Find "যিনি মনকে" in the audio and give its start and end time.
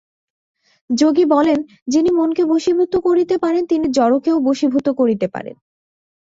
1.87-2.43